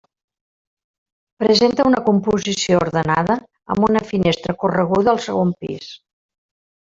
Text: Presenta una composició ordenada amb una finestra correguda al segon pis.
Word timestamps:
Presenta 1.43 1.85
una 1.91 1.99
composició 2.07 2.79
ordenada 2.85 3.35
amb 3.75 3.85
una 3.89 4.03
finestra 4.13 4.57
correguda 4.65 5.13
al 5.15 5.21
segon 5.27 5.53
pis. 5.65 5.93